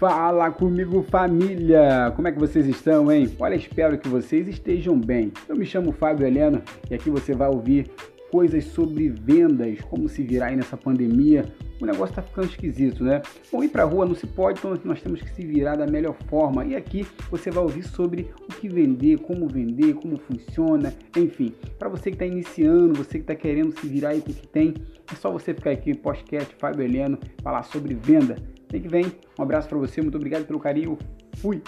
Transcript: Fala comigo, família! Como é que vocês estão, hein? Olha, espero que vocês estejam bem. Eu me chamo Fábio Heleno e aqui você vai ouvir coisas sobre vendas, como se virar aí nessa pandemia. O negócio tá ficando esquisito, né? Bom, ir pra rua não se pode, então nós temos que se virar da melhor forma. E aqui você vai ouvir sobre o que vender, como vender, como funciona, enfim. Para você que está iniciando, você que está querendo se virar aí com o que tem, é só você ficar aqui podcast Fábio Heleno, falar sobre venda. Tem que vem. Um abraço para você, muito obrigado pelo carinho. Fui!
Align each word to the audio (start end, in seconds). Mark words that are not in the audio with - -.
Fala 0.00 0.50
comigo, 0.50 1.02
família! 1.10 2.10
Como 2.16 2.26
é 2.26 2.32
que 2.32 2.38
vocês 2.38 2.66
estão, 2.66 3.12
hein? 3.12 3.36
Olha, 3.38 3.54
espero 3.54 3.98
que 3.98 4.08
vocês 4.08 4.48
estejam 4.48 4.98
bem. 4.98 5.30
Eu 5.46 5.54
me 5.54 5.66
chamo 5.66 5.92
Fábio 5.92 6.26
Heleno 6.26 6.62
e 6.90 6.94
aqui 6.94 7.10
você 7.10 7.34
vai 7.34 7.50
ouvir 7.50 7.90
coisas 8.32 8.64
sobre 8.64 9.10
vendas, 9.10 9.78
como 9.82 10.08
se 10.08 10.22
virar 10.22 10.46
aí 10.46 10.56
nessa 10.56 10.74
pandemia. 10.74 11.44
O 11.82 11.84
negócio 11.84 12.14
tá 12.14 12.22
ficando 12.22 12.46
esquisito, 12.46 13.04
né? 13.04 13.20
Bom, 13.52 13.62
ir 13.62 13.68
pra 13.68 13.84
rua 13.84 14.06
não 14.06 14.14
se 14.14 14.26
pode, 14.26 14.58
então 14.58 14.74
nós 14.84 15.02
temos 15.02 15.20
que 15.20 15.28
se 15.34 15.44
virar 15.44 15.76
da 15.76 15.86
melhor 15.86 16.16
forma. 16.30 16.64
E 16.64 16.74
aqui 16.74 17.06
você 17.30 17.50
vai 17.50 17.62
ouvir 17.62 17.82
sobre 17.82 18.30
o 18.48 18.54
que 18.54 18.70
vender, 18.70 19.18
como 19.18 19.46
vender, 19.48 19.92
como 19.96 20.16
funciona, 20.16 20.94
enfim. 21.14 21.52
Para 21.78 21.90
você 21.90 22.04
que 22.04 22.16
está 22.16 22.24
iniciando, 22.24 22.94
você 22.94 23.18
que 23.18 23.24
está 23.24 23.34
querendo 23.34 23.78
se 23.78 23.86
virar 23.86 24.10
aí 24.10 24.22
com 24.22 24.30
o 24.30 24.34
que 24.34 24.48
tem, 24.48 24.72
é 25.12 25.14
só 25.14 25.30
você 25.30 25.52
ficar 25.52 25.72
aqui 25.72 25.94
podcast 25.94 26.54
Fábio 26.58 26.86
Heleno, 26.86 27.18
falar 27.42 27.64
sobre 27.64 27.92
venda. 27.92 28.36
Tem 28.70 28.80
que 28.80 28.88
vem. 28.88 29.12
Um 29.38 29.42
abraço 29.42 29.68
para 29.68 29.78
você, 29.78 30.00
muito 30.00 30.14
obrigado 30.14 30.46
pelo 30.46 30.60
carinho. 30.60 30.96
Fui! 31.36 31.60